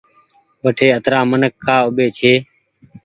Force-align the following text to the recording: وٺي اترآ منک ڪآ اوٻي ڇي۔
وٺي 0.63 0.87
اترآ 0.97 1.19
منک 1.31 1.53
ڪآ 1.65 1.75
اوٻي 1.85 2.07
ڇي۔ 2.17 2.33